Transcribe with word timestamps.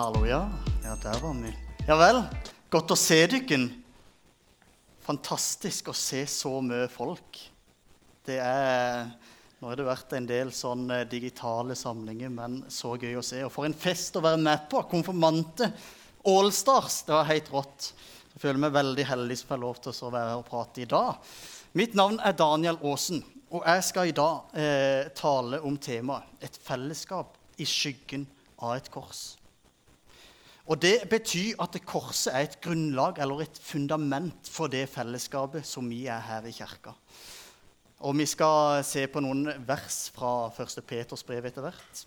Hallo, 0.00 0.26
ja. 0.26 0.48
Ja, 0.84 0.96
der 1.02 1.18
var 1.20 1.34
vi. 1.34 1.50
Ja 1.84 1.96
vel. 2.00 2.22
Godt 2.72 2.92
å 2.94 2.96
se 2.96 3.18
dykken. 3.28 3.66
Fantastisk 5.04 5.90
å 5.92 5.92
se 5.92 6.22
så 6.24 6.54
mye 6.64 6.86
folk. 6.88 7.36
Det 8.24 8.38
er 8.40 9.10
Nå 9.60 9.68
har 9.68 9.76
det 9.76 9.84
vært 9.84 10.14
en 10.16 10.28
del 10.30 10.54
sånne 10.56 11.02
digitale 11.04 11.76
samlinger, 11.76 12.32
men 12.32 12.54
så 12.72 12.94
gøy 12.96 13.18
å 13.20 13.24
se. 13.28 13.42
Og 13.44 13.52
for 13.52 13.68
en 13.68 13.76
fest 13.76 14.16
å 14.16 14.22
være 14.24 14.38
med 14.40 14.62
på. 14.72 14.80
Konfirmante. 14.88 15.68
Allstars. 16.32 17.02
Det 17.04 17.12
var 17.18 17.28
helt 17.28 17.50
rått. 17.52 17.90
Jeg 18.30 18.40
føler 18.46 18.62
meg 18.62 18.72
veldig 18.78 19.06
heldig 19.10 19.36
som 19.36 19.50
får 19.52 19.60
lov 19.66 19.82
til 19.84 19.92
å 19.92 20.12
være 20.14 20.38
og 20.38 20.46
prate 20.48 20.80
i 20.80 20.88
dag. 20.88 21.34
Mitt 21.76 21.98
navn 22.00 22.16
er 22.24 22.38
Daniel 22.40 22.80
Aasen, 22.80 23.20
og 23.52 23.68
jeg 23.68 23.84
skal 23.90 24.08
i 24.08 24.16
dag 24.16 24.56
eh, 24.64 25.12
tale 25.12 25.60
om 25.60 25.76
temaet 25.76 26.48
et 26.48 26.56
fellesskap 26.56 27.36
i 27.60 27.68
skyggen 27.68 28.24
av 28.64 28.78
et 28.78 28.88
kors. 28.96 29.34
Og 30.66 30.82
Det 30.82 31.08
betyr 31.10 31.60
at 31.62 31.76
korset 31.86 32.34
er 32.34 32.46
et 32.46 32.60
grunnlag 32.60 33.18
eller 33.18 33.42
et 33.42 33.60
fundament 33.62 34.48
for 34.48 34.68
det 34.68 34.88
fellesskapet 34.88 35.66
som 35.66 35.88
vi 35.88 36.06
er 36.06 36.20
her 36.20 36.46
i 36.46 36.52
kirka. 36.52 36.92
Og 38.00 38.16
Vi 38.16 38.26
skal 38.26 38.84
se 38.84 39.06
på 39.06 39.20
noen 39.20 39.48
vers 39.66 40.10
fra 40.14 40.50
1. 40.52 40.84
Peters 40.86 41.24
brev 41.24 41.46
etter 41.46 41.64
hvert. 41.64 42.04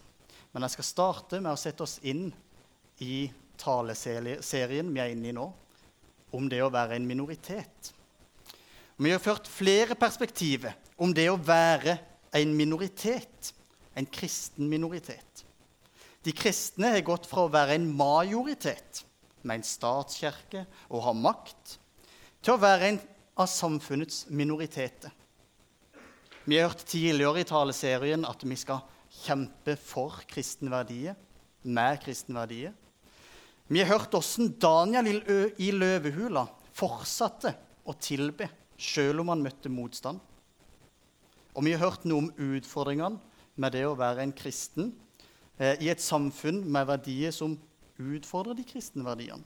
Men 0.53 0.63
jeg 0.63 0.75
skal 0.75 0.85
starte 0.85 1.41
med 1.41 1.51
å 1.53 1.57
sette 1.57 1.83
oss 1.83 1.99
inn 2.05 2.27
i 3.01 3.25
taleserien 3.57 4.93
vi 4.93 5.01
er 5.01 5.13
inne 5.13 5.29
i 5.31 5.35
nå, 5.35 5.47
om 6.33 6.49
det 6.49 6.61
å 6.61 6.71
være 6.73 6.97
en 6.97 7.07
minoritet. 7.07 7.93
Vi 8.97 9.11
har 9.11 9.21
ført 9.21 9.49
flere 9.49 9.97
perspektiver 9.97 10.75
om 11.01 11.13
det 11.13 11.25
å 11.31 11.39
være 11.41 11.97
en 12.37 12.53
minoritet, 12.55 13.53
en 13.97 14.05
kristen 14.05 14.69
minoritet. 14.69 15.32
De 16.23 16.31
kristne 16.31 16.93
har 16.93 17.03
gått 17.05 17.27
fra 17.27 17.45
å 17.45 17.51
være 17.51 17.75
en 17.75 17.89
majoritet 17.97 19.03
med 19.43 19.59
en 19.59 19.67
statskirke 19.67 20.63
og 20.89 21.03
ha 21.07 21.13
makt, 21.15 21.77
til 22.43 22.55
å 22.55 22.61
være 22.61 22.93
en 22.93 23.01
av 23.39 23.49
samfunnets 23.51 24.25
minoriteter. 24.31 25.11
Vi 26.43 26.57
har 26.59 26.69
hørt 26.69 26.83
tidligere 26.87 27.43
i 27.43 27.47
taleserien 27.47 28.25
at 28.27 28.43
vi 28.43 28.55
skal 28.59 28.83
kjempe 29.23 29.75
for 29.79 30.23
kristenverdier, 30.27 31.15
med 31.63 32.01
kristenverdier. 32.03 32.73
Vi 33.71 33.79
har 33.79 33.93
hørt 33.93 34.11
hvordan 34.11 34.49
Daniel 34.59 35.21
i 35.63 35.69
løvehula 35.71 36.43
fortsatte 36.75 37.53
å 37.87 37.95
tilbe 37.95 38.49
selv 38.75 39.23
om 39.23 39.31
han 39.31 39.43
møtte 39.43 39.71
motstand. 39.71 40.19
Og 41.53 41.63
vi 41.63 41.75
har 41.75 41.85
hørt 41.85 42.03
noe 42.09 42.25
om 42.25 42.57
utfordringene 42.57 43.21
med 43.55 43.75
det 43.75 43.85
å 43.87 43.95
være 43.95 44.25
en 44.25 44.35
kristen 44.35 44.91
i 45.59 45.89
et 45.91 46.01
samfunn 46.01 46.63
med 46.65 46.87
verdier 46.89 47.33
som 47.35 47.57
utfordrer 48.01 48.57
de 48.57 48.65
kristne 48.67 49.05
verdiene. 49.05 49.43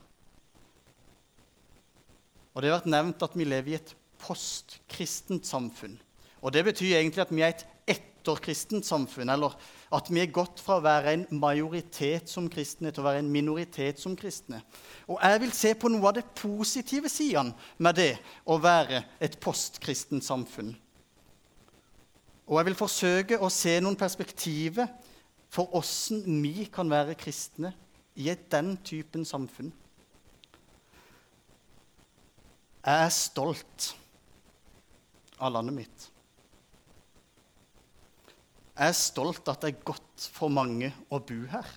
Og 2.54 2.62
Det 2.62 2.70
har 2.70 2.80
vært 2.80 2.90
nevnt 2.90 3.22
at 3.22 3.36
vi 3.38 3.44
lever 3.46 3.70
i 3.70 3.78
et 3.78 3.94
postkristent 4.18 5.46
samfunn. 5.46 5.98
Og 6.42 6.52
Det 6.52 6.64
betyr 6.64 6.96
egentlig 6.96 7.22
at 7.22 7.34
vi 7.34 7.42
er 7.42 7.52
et 7.52 7.66
etterkristent 7.88 8.86
samfunn, 8.86 9.30
eller 9.30 9.54
at 9.94 10.10
vi 10.10 10.20
er 10.20 10.32
gått 10.34 10.60
fra 10.60 10.78
å 10.78 10.84
være 10.84 11.12
en 11.12 11.26
majoritet 11.38 12.28
som 12.28 12.48
kristne 12.50 12.90
til 12.90 13.04
å 13.04 13.06
være 13.06 13.22
en 13.22 13.30
minoritet 13.30 14.00
som 14.00 14.16
kristne. 14.16 14.62
Og 15.06 15.18
Jeg 15.22 15.40
vil 15.40 15.52
se 15.52 15.74
på 15.74 15.88
noe 15.88 16.08
av 16.08 16.18
det 16.18 16.26
positive 16.34 17.08
sidene 17.08 17.54
med 17.78 17.94
det 17.94 18.18
å 18.44 18.58
være 18.58 19.04
et 19.20 19.38
postkristent 19.40 20.24
samfunn. 20.24 20.74
Og 22.48 22.56
jeg 22.56 22.64
vil 22.70 22.78
forsøke 22.80 23.38
å 23.38 23.50
se 23.52 23.74
noen 23.80 23.96
perspektiver 23.96 24.88
for 25.52 25.72
åssen 25.78 26.22
vi 26.42 26.66
kan 26.72 26.90
være 26.90 27.16
kristne 27.18 27.72
i 28.18 28.28
et 28.32 28.48
den 28.52 28.76
typen 28.84 29.24
samfunn. 29.28 29.72
Jeg 32.88 33.04
er 33.04 33.12
stolt 33.12 33.90
av 35.38 35.52
landet 35.54 35.76
mitt. 35.76 36.06
Jeg 38.78 38.92
er 38.92 38.96
stolt 38.96 39.50
at 39.50 39.64
det 39.64 39.72
er 39.72 39.86
godt 39.90 40.28
for 40.32 40.52
mange 40.52 40.92
å 41.10 41.18
bo 41.18 41.38
her. 41.50 41.68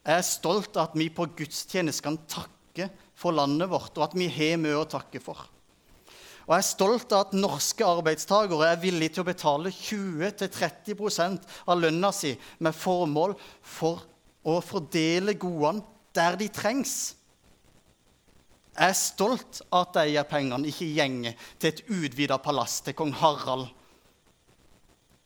Jeg 0.00 0.16
er 0.16 0.26
stolt 0.26 0.76
av 0.78 0.88
at 0.88 0.98
vi 0.98 1.10
på 1.12 1.26
gudstjeneste 1.36 2.06
kan 2.06 2.18
takke 2.30 2.88
for 3.18 3.36
landet 3.36 3.68
vårt, 3.68 3.92
og 3.98 4.06
at 4.06 4.14
vi 4.16 4.30
har 4.32 4.56
mye 4.62 4.78
å 4.78 4.88
takke 4.88 5.20
for. 5.22 5.42
Og 6.50 6.56
jeg 6.56 6.64
er 6.64 6.66
stolt 6.66 7.12
av 7.14 7.28
at 7.28 7.34
norske 7.38 7.86
arbeidstakere 7.86 8.72
er 8.72 8.80
villige 8.82 9.12
til 9.14 9.22
å 9.22 9.28
betale 9.28 9.70
20-30% 9.70 11.44
av 11.70 11.78
lønna 11.78 12.08
si 12.10 12.32
med 12.58 12.74
formål 12.74 13.36
for 13.62 14.00
å 14.42 14.56
fordele 14.58 15.36
godene 15.38 15.84
der 16.10 16.34
de 16.40 16.48
trengs. 16.50 16.94
Jeg 18.74 18.90
er 18.90 18.98
stolt 18.98 19.60
av 19.70 19.84
at 19.92 20.00
de 20.10 20.24
pengene 20.26 20.66
ikke 20.72 20.88
gjenger 20.90 21.38
til 21.54 21.70
et 21.70 21.84
utvida 21.86 22.40
palass 22.42 22.80
til 22.82 22.96
kong 22.98 23.14
Harald, 23.20 23.68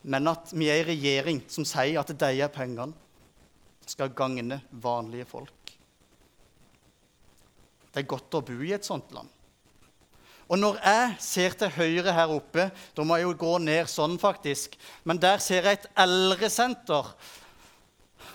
men 0.04 0.28
at 0.28 0.52
vi 0.52 0.68
er 0.68 0.82
en 0.82 0.90
regjering 0.90 1.40
som 1.48 1.64
sier 1.64 2.02
at 2.02 2.12
de 2.12 2.50
pengene 2.52 2.92
skal 3.88 4.12
gagne 4.12 4.60
vanlige 4.76 5.30
folk. 5.32 5.72
Det 7.94 8.04
er 8.04 8.12
godt 8.12 8.36
å 8.36 8.44
bo 8.44 8.60
i 8.60 8.76
et 8.76 8.84
sånt 8.84 9.16
land. 9.16 9.33
Og 10.48 10.58
når 10.60 10.76
jeg 10.84 11.14
ser 11.24 11.56
til 11.56 11.72
høyre 11.72 12.12
her 12.12 12.32
oppe 12.34 12.68
Da 12.96 13.04
må 13.04 13.16
jeg 13.16 13.28
jo 13.28 13.36
gå 13.38 13.54
ned 13.64 13.88
sånn, 13.90 14.18
faktisk. 14.20 14.76
Men 15.04 15.20
der 15.20 15.40
ser 15.42 15.64
jeg 15.64 15.80
et 15.80 15.88
eldresenter. 16.04 17.14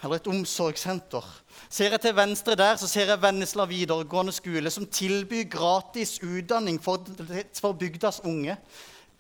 Eller 0.03 0.19
et 0.19 0.29
omsorgssenter. 0.31 1.25
Ser 1.69 1.93
jeg 1.93 2.01
til 2.01 2.15
venstre 2.15 2.55
der, 2.57 2.77
så 2.81 2.87
ser 2.89 3.11
jeg 3.11 3.21
Vennesla 3.21 3.65
videregående 3.69 4.33
skole, 4.33 4.71
som 4.73 4.87
tilbyr 4.87 5.43
gratis 5.51 6.15
utdanning 6.23 6.79
for, 6.81 7.03
for 7.59 7.77
bygdas 7.77 8.21
unge. 8.25 8.55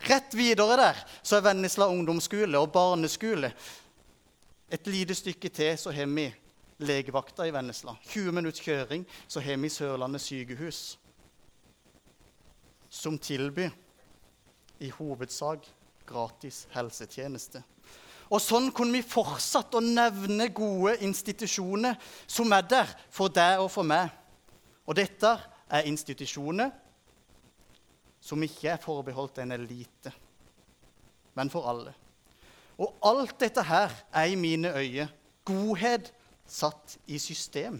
Rett 0.07 0.33
videre 0.33 0.77
der 0.79 1.01
så 1.21 1.37
er 1.37 1.45
Vennesla 1.49 1.89
ungdomsskole 1.91 2.57
og 2.57 2.71
barneskole. 2.71 3.51
Et 4.71 4.87
lite 4.87 5.17
stykke 5.17 5.51
til 5.51 5.77
så 5.77 5.91
har 5.91 6.07
vi 6.07 6.29
legevakta 6.79 7.45
i 7.45 7.53
Vennesla. 7.53 7.97
20 8.07 8.31
minutts 8.39 8.63
kjøring 8.63 9.03
så 9.27 9.43
har 9.43 9.59
vi 9.59 9.69
Sørlandet 9.73 10.23
sykehus 10.23 10.97
som 12.89 13.17
tilbyr 13.17 13.71
i 14.79 14.89
hovedsak 14.89 15.67
gratis 16.09 16.65
helsetjeneste. 16.73 17.61
Og 18.29 18.41
Sånn 18.41 18.69
kunne 18.75 18.99
vi 18.99 19.05
fortsatt 19.05 19.73
å 19.73 19.81
nevne 19.81 20.49
gode 20.53 20.99
institusjoner 21.05 21.97
som 22.29 22.51
er 22.53 22.67
der 22.69 22.91
for 23.09 23.33
deg 23.33 23.63
og 23.63 23.71
for 23.73 23.87
meg. 23.87 24.11
Og 24.85 24.97
dette 24.97 25.31
er 25.69 25.89
institusjoner 25.89 26.69
som 28.21 28.41
ikke 28.43 28.73
er 28.73 28.83
forbeholdt 28.83 29.41
en 29.41 29.55
elite, 29.55 30.11
men 31.37 31.49
for 31.49 31.69
alle. 31.71 31.93
Og 32.79 32.99
alt 33.05 33.37
dette 33.41 33.63
her 33.65 33.93
er 34.15 34.29
i 34.29 34.37
mine 34.39 34.71
øyne 34.75 35.09
godhet 35.47 36.11
satt 36.49 36.97
i 37.07 37.19
system. 37.21 37.79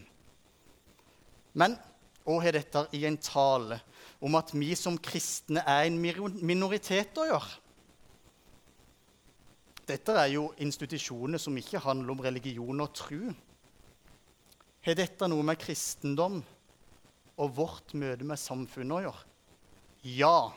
Men 1.53 1.75
hva 2.23 2.39
har 2.43 2.55
dette 2.55 2.85
i 2.97 3.05
en 3.09 3.17
tale 3.21 3.79
om 4.19 4.35
at 4.35 4.51
vi 4.53 4.73
som 4.75 4.97
kristne 4.99 5.63
er 5.63 5.87
en 5.87 5.99
minoritet 5.99 7.17
å 7.19 7.27
gjøre. 7.29 7.51
Dette 9.89 10.13
er 10.21 10.27
jo 10.35 10.49
institusjoner 10.61 11.41
som 11.41 11.55
ikke 11.57 11.81
handler 11.81 12.13
om 12.13 12.21
religion 12.21 12.83
og 12.83 12.91
tro. 12.93 13.31
Har 14.85 14.97
dette 14.99 15.29
noe 15.31 15.45
med 15.45 15.59
kristendom 15.59 16.37
og 17.39 17.55
vårt 17.57 17.95
møte 17.97 18.27
med 18.27 18.39
samfunnet 18.39 18.99
å 18.99 19.03
gjøre? 19.07 19.23
Ja. 20.03 20.51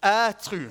Jeg 0.00 0.36
tror, 0.40 0.70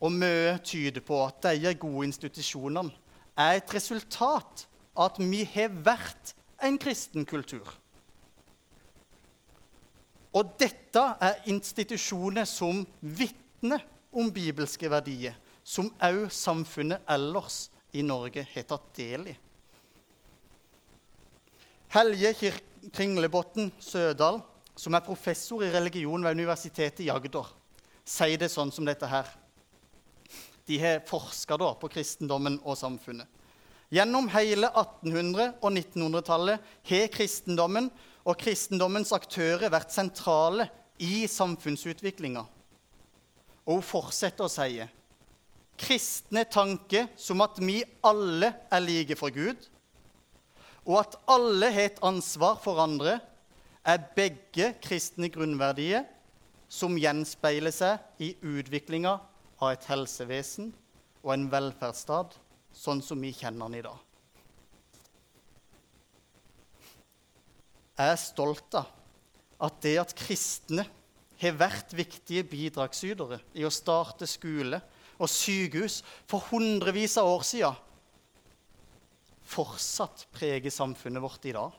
og 0.00 0.12
mye 0.12 0.56
tyder 0.66 1.04
på, 1.04 1.20
at 1.26 1.44
disse 1.44 1.76
gode 1.80 2.08
institusjonene 2.08 2.94
er 3.36 3.60
et 3.60 3.74
resultat 3.76 4.66
av 4.96 5.10
at 5.10 5.20
vi 5.20 5.44
har 5.52 5.74
vært 5.84 6.32
en 6.64 6.78
kristen 6.80 7.26
kultur. 7.28 7.68
Og 10.36 10.52
dette 10.60 11.02
er 11.24 11.38
institusjoner 11.48 12.44
som 12.48 12.82
vitner 13.00 13.84
om 14.12 14.28
bibelske 14.32 14.90
verdier, 14.92 15.36
som 15.64 15.88
òg 16.04 16.26
samfunnet 16.32 17.04
ellers 17.08 17.66
i 17.96 18.04
Norge 18.04 18.44
har 18.52 18.66
tatt 18.68 18.90
del 18.98 19.30
i. 19.32 19.36
Helje 21.96 22.34
Kringlebotn 22.92 23.70
Sødal, 23.80 24.42
som 24.76 24.94
er 24.94 25.06
professor 25.06 25.64
i 25.64 25.72
religion 25.72 26.22
ved 26.22 26.36
Universitetet 26.36 27.06
i 27.06 27.10
Agder, 27.10 27.48
sier 28.04 28.36
det 28.38 28.50
sånn 28.52 28.72
som 28.74 28.84
dette 28.86 29.08
her. 29.08 29.30
De 30.66 30.76
har 30.82 31.00
forska 31.06 31.56
på 31.56 31.88
kristendommen 31.88 32.58
og 32.64 32.76
samfunnet. 32.76 33.26
Gjennom 33.88 34.26
hele 34.34 34.68
1800- 34.68 35.62
og 35.62 35.70
1900-tallet 35.70 36.72
har 36.90 37.10
kristendommen 37.14 37.88
og 38.26 38.38
kristendommens 38.40 39.12
aktører 39.14 39.70
vært 39.70 39.94
sentrale 39.94 40.66
i 40.98 41.26
samfunnsutviklinga. 41.30 42.42
Og 43.66 43.78
hun 43.78 43.86
fortsetter 43.86 44.46
å 44.46 44.50
si 44.50 44.82
kristne 45.76 46.46
tanker 46.48 47.10
som 47.20 47.42
at 47.44 47.58
vi 47.60 47.82
alle 48.06 48.48
er 48.72 48.82
like 48.82 49.16
for 49.18 49.34
Gud, 49.34 49.58
og 50.86 51.00
at 51.02 51.16
alle 51.30 51.70
har 51.74 51.90
et 51.90 52.02
ansvar 52.06 52.58
for 52.62 52.80
andre, 52.82 53.18
er 53.86 54.02
begge 54.16 54.72
kristne 54.82 55.28
grunnverdier 55.30 56.06
som 56.72 56.96
gjenspeiler 56.98 57.74
seg 57.74 58.22
i 58.22 58.32
utviklinga 58.42 59.12
av 59.60 59.68
et 59.70 59.86
helsevesen 59.86 60.72
og 61.22 61.30
en 61.34 61.46
velferdsstat 61.52 62.34
sånn 62.74 63.02
som 63.04 63.22
vi 63.22 63.30
kjenner 63.36 63.68
den 63.68 63.78
i 63.78 63.86
dag. 63.86 64.05
Er 67.96 68.16
stolt 68.20 68.76
av 68.76 68.92
at 69.66 69.80
det 69.84 69.94
at 70.00 70.12
kristne 70.16 70.84
har 71.40 71.56
vært 71.56 71.94
viktige 71.96 72.44
bidragsytere 72.48 73.40
i 73.56 73.64
å 73.64 73.72
starte 73.72 74.28
skole 74.28 74.80
og 75.16 75.30
sykehus 75.32 76.02
for 76.28 76.44
hundrevis 76.50 77.16
av 77.20 77.30
år 77.30 77.44
siden, 77.46 77.82
fortsatt 79.46 80.26
preger 80.34 80.72
samfunnet 80.74 81.22
vårt 81.22 81.48
i 81.48 81.54
dag. 81.56 81.72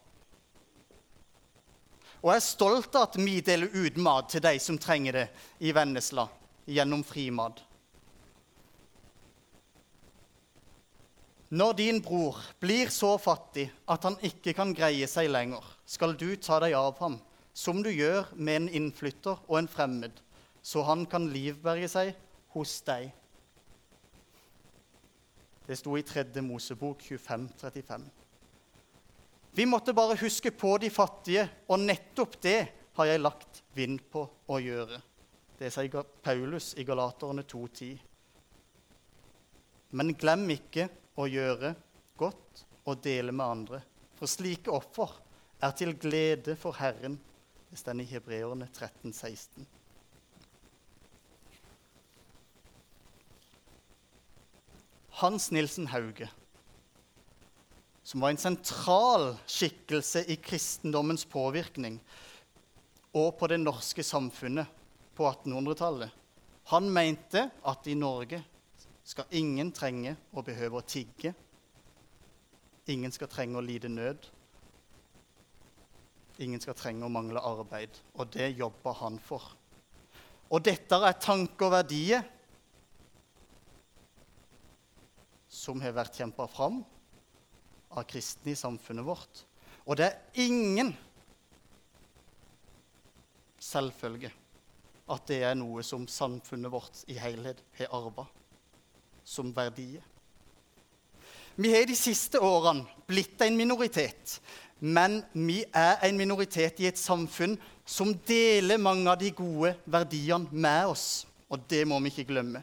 Og 2.23 2.31
jeg 2.31 2.41
er 2.41 2.47
stolt 2.47 2.95
av 2.97 3.09
at 3.09 3.17
vi 3.21 3.37
deler 3.45 3.73
ut 3.75 3.97
mat 4.01 4.31
til 4.33 4.41
de 4.41 4.55
som 4.61 4.79
trenger 4.81 5.19
det 5.19 5.27
i 5.61 5.73
Vennesla 5.75 6.25
gjennom 6.65 7.03
frimat. 7.05 7.61
Når 11.47 11.77
din 11.77 12.01
bror 12.03 12.39
blir 12.59 12.89
så 12.91 13.13
fattig 13.21 13.69
at 13.87 14.03
han 14.03 14.17
ikke 14.25 14.51
kan 14.57 14.73
greie 14.75 15.07
seg 15.07 15.29
lenger, 15.31 15.63
skal 15.87 16.17
du 16.19 16.35
ta 16.35 16.59
deg 16.59 16.75
av 16.75 16.97
ham, 16.99 17.15
som 17.55 17.79
du 17.83 17.89
gjør 17.89 18.27
med 18.35 18.61
en 18.61 18.69
innflytter 18.81 19.39
og 19.47 19.61
en 19.61 19.69
fremmed, 19.71 20.19
så 20.61 20.83
han 20.85 21.05
kan 21.09 21.29
livberge 21.31 21.87
seg 21.89 22.11
hos 22.53 22.75
deg. 22.85 23.07
Det 25.67 25.75
sto 25.79 25.95
i 25.99 26.03
3. 26.05 26.27
Mosebok 26.43 27.01
25, 27.03 27.47
35. 27.59 28.07
Vi 29.57 29.65
måtte 29.65 29.95
bare 29.95 30.19
huske 30.19 30.51
på 30.51 30.75
de 30.79 30.89
fattige, 30.93 31.47
og 31.71 31.81
nettopp 31.81 32.35
det 32.43 32.59
har 32.99 33.09
jeg 33.09 33.23
lagt 33.23 33.63
vind 33.75 34.03
på 34.11 34.21
å 34.47 34.59
gjøre. 34.61 34.99
Det 35.57 35.71
sier 35.73 36.03
Paulus 36.21 36.73
i 36.77 36.85
Galaterne 36.85 37.41
2,10. 37.47 37.95
Men 39.97 40.13
glem 40.19 40.45
ikke 40.53 40.87
å 41.17 41.25
gjøre 41.31 41.73
godt 42.19 42.65
og 42.85 42.99
dele 43.03 43.33
med 43.33 43.45
andre, 43.45 43.81
for 44.19 44.29
slike 44.29 44.71
offer 44.73 45.15
er 45.61 45.71
til 45.71 45.93
glede 45.99 46.55
for 46.55 46.75
Herren. 46.79 47.19
Det 47.69 47.79
står 47.79 48.01
i 48.01 48.09
Hebreerne 48.09 48.69
13, 48.73 49.13
16. 49.13 49.67
Hans 55.17 55.51
Nilsen 55.51 55.87
Hauge 55.87 56.29
som 58.07 58.21
var 58.23 58.31
en 58.31 58.37
sentral 58.39 59.33
skikkelse 59.51 60.21
i 60.31 60.37
kristendommens 60.39 61.25
påvirkning 61.27 61.97
og 63.11 63.33
på 63.35 63.49
det 63.51 63.57
norske 63.59 64.03
samfunnet 64.05 64.69
på 65.17 65.25
1800-tallet. 65.27 66.13
Han 66.71 66.87
mente 66.87 67.41
at 67.67 67.89
i 67.91 67.97
Norge 67.99 68.39
skal 69.03 69.27
ingen 69.35 69.73
trenge 69.75 70.13
å 70.31 70.43
behøve 70.47 70.79
å 70.79 70.87
tigge. 70.87 71.33
Ingen 72.87 73.11
skal 73.11 73.27
trenge 73.27 73.59
å 73.59 73.65
lide 73.65 73.91
nød. 73.91 74.23
Ingen 76.43 76.61
skal 76.61 76.77
trenge 76.77 77.05
å 77.05 77.11
mangle 77.11 77.41
arbeid. 77.41 77.95
Og 78.17 78.29
det 78.33 78.51
jobber 78.57 78.97
han 79.01 79.17
for. 79.21 79.43
Og 80.53 80.63
dette 80.63 80.99
er 81.03 81.17
tanker 81.19 81.67
og 81.67 81.73
verdier 81.73 82.25
som 85.51 85.81
har 85.81 85.95
vært 85.97 86.19
kjempa 86.19 86.45
fram 86.51 86.79
av 87.97 88.05
kristne 88.07 88.53
i 88.53 88.59
samfunnet 88.59 89.05
vårt. 89.07 89.43
Og 89.87 89.97
det 89.99 90.07
er 90.11 90.43
ingen 90.45 90.93
selvfølge 93.63 94.31
at 95.07 95.27
det 95.29 95.41
er 95.47 95.55
noe 95.55 95.83
som 95.87 96.05
samfunnet 96.11 96.71
vårt 96.71 97.03
i 97.11 97.15
helhet 97.19 97.63
har 97.79 97.93
arva 97.95 98.27
som 99.27 99.53
verdier. 99.55 100.03
Vi 101.59 101.71
har 101.73 101.87
de 101.89 101.95
siste 101.97 102.37
årene 102.37 102.85
blitt 103.09 103.41
en 103.41 103.55
minoritet, 103.57 104.35
men 104.77 105.23
vi 105.33 105.63
er 105.73 106.03
en 106.05 106.19
minoritet 106.19 106.83
i 106.83 106.85
et 106.85 106.99
samfunn 107.01 107.55
som 107.81 108.11
deler 108.29 108.77
mange 108.77 109.09
av 109.09 109.17
de 109.17 109.31
gode 109.33 109.71
verdiene 109.89 110.53
med 110.53 110.91
oss. 110.91 111.25
Og 111.49 111.63
det 111.65 111.81
må 111.89 111.97
vi 112.03 112.11
ikke 112.11 112.27
glemme. 112.29 112.61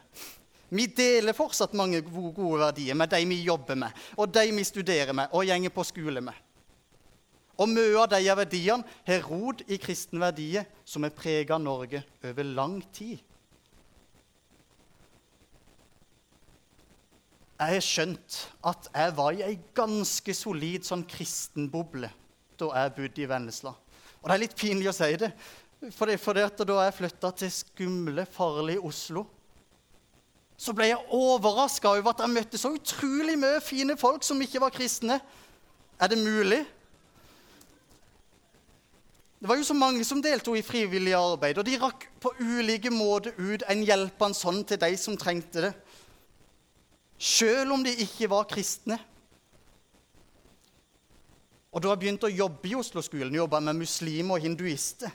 Vi 0.71 0.87
deler 0.87 1.35
fortsatt 1.35 1.75
mange 1.75 1.99
gode 2.07 2.61
verdier 2.61 2.95
med 2.95 3.11
de 3.11 3.19
vi 3.27 3.41
jobber 3.43 3.75
med, 3.83 3.91
og 4.15 4.31
de 4.31 4.47
vi 4.55 4.63
studerer 4.63 5.11
med 5.11 5.35
og 5.35 5.43
gjenger 5.43 5.75
på 5.75 5.87
skole 5.91 6.23
med. 6.23 6.39
Og 7.59 7.67
mye 7.71 7.99
av 7.99 8.09
de 8.15 8.23
verdiene 8.31 8.95
har 9.07 9.27
rod 9.27 9.65
i 9.67 9.75
kristne 9.75 10.23
verdier 10.23 10.71
som 10.87 11.03
har 11.03 11.11
prega 11.15 11.59
Norge 11.59 11.99
over 12.23 12.47
lang 12.47 12.79
tid. 12.95 13.19
Jeg 17.55 17.77
har 17.77 17.83
skjønt 17.83 18.37
at 18.67 18.87
jeg 18.91 19.11
var 19.15 19.35
i 19.35 19.43
ei 19.45 19.53
ganske 19.77 20.33
solid 20.35 20.83
sånn 20.83 21.05
kristenboble 21.07 22.09
da 22.59 22.67
jeg 22.71 22.95
bodde 22.97 23.23
i 23.23 23.27
Vennesla. 23.29 23.71
Og 24.19 24.27
det 24.27 24.35
er 24.35 24.41
litt 24.41 24.57
pinlig 24.59 24.89
å 24.91 24.95
si 24.95 25.07
det, 25.21 25.29
for, 25.93 26.09
det, 26.09 26.17
for 26.19 26.35
det 26.35 26.67
da 26.67 26.81
jeg 26.83 26.97
flytta 26.97 27.31
til 27.39 27.51
skumle, 27.53 28.25
farlige 28.27 28.83
Oslo, 28.83 29.25
så 30.57 30.71
ble 30.75 30.89
jeg 30.89 31.15
overraska 31.15 31.91
over 31.91 32.13
at 32.13 32.23
jeg 32.23 32.31
møtte 32.31 32.59
så 32.59 32.71
utrolig 32.75 33.35
mye 33.39 33.59
fine 33.63 33.97
folk 33.99 34.23
som 34.23 34.39
ikke 34.43 34.61
var 34.63 34.75
kristne. 34.75 35.19
Er 35.99 36.11
det 36.11 36.19
mulig? 36.19 36.61
Det 39.39 39.49
var 39.51 39.59
jo 39.59 39.67
så 39.67 39.75
mange 39.77 40.03
som 40.07 40.23
deltok 40.23 40.57
i 40.57 40.65
frivillig 40.65 41.13
arbeid, 41.15 41.59
og 41.59 41.67
de 41.67 41.75
rakk 41.79 42.07
på 42.23 42.31
ulike 42.39 42.91
måter 42.91 43.35
ut 43.37 43.63
en 43.69 43.83
hjelpende 43.85 44.39
hånd 44.47 44.63
til 44.71 44.79
de 44.81 44.95
som 44.99 45.19
trengte 45.19 45.67
det. 45.67 45.73
Selv 47.17 47.71
om 47.75 47.83
de 47.83 47.93
ikke 48.03 48.29
var 48.29 48.47
kristne. 48.49 48.97
Og 51.71 51.83
Da 51.83 51.91
jeg 51.91 51.99
begynte 51.99 52.27
å 52.29 52.31
jobbe 52.31 52.69
i 52.69 52.75
Oslo-skolen, 52.75 53.35
jobba 53.35 53.59
med 53.59 53.81
muslimer 53.81 54.37
og 54.37 54.45
hinduister. 54.45 55.11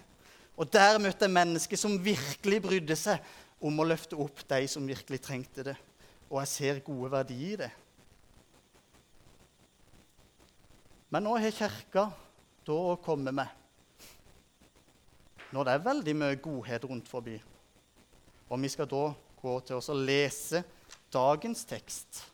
Og 0.57 0.69
Der 0.73 0.99
møtte 0.99 1.25
jeg 1.25 1.33
mennesker 1.33 1.77
som 1.77 2.05
virkelig 2.05 2.63
brydde 2.63 2.97
seg 2.97 3.21
om 3.61 3.79
å 3.81 3.87
løfte 3.89 4.17
opp 4.17 4.43
de 4.49 4.67
som 4.69 4.87
virkelig 4.87 5.21
trengte 5.25 5.65
det. 5.65 5.77
Og 6.31 6.41
jeg 6.43 6.49
ser 6.49 6.83
gode 6.85 7.11
verdier 7.13 7.53
i 7.53 7.61
det. 7.65 7.71
Men 11.11 11.25
nå 11.25 11.33
har 11.41 11.51
Kirka 11.51 12.05
da 12.67 12.77
å 12.93 13.01
komme 13.03 13.33
med 13.35 13.57
når 15.51 15.67
det 15.67 15.73
er 15.73 15.83
veldig 15.83 16.13
mye 16.15 16.37
godhet 16.39 16.85
rundt 16.87 17.09
forbi. 17.11 17.35
Og 18.47 18.61
vi 18.63 18.69
skal 18.71 18.87
da 18.87 19.09
gå 19.41 19.55
til 19.67 19.81
oss 19.81 19.89
og 19.91 20.05
lese 20.07 20.63
dagens 21.13 21.65
tekst. 21.67 22.25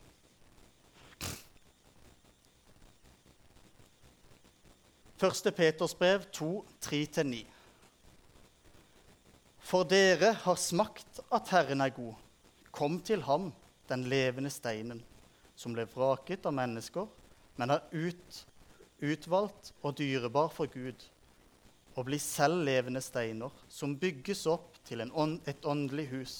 Første 5.17 5.51
Peters 5.51 5.95
brev 5.97 6.27
2, 6.31 6.65
3-9. 6.85 7.39
For 9.67 9.87
dere 9.89 10.35
har 10.43 10.59
smakt 10.61 11.23
at 11.33 11.49
Herren 11.49 11.81
er 11.81 11.89
god. 11.95 12.13
Kom 12.71 12.99
til 13.01 13.23
ham, 13.25 13.49
den 13.89 14.05
levende 14.11 14.51
steinen, 14.53 15.01
som 15.57 15.73
ble 15.73 15.87
vraket 15.89 16.45
av 16.45 16.53
mennesker, 16.53 17.07
men 17.57 17.73
er 17.73 17.81
ut, 17.97 18.43
utvalgt 19.01 19.71
og 19.81 19.97
dyrebar 19.97 20.53
for 20.53 20.69
Gud, 20.69 21.01
og 21.97 22.05
bli 22.05 22.19
selv 22.21 22.61
levende 22.67 23.01
steiner, 23.01 23.49
som 23.69 23.97
bygges 23.97 24.45
opp 24.45 24.77
til 24.85 25.01
ånd, 25.09 25.39
et 25.49 25.65
åndelig 25.65 26.05
hus. 26.13 26.37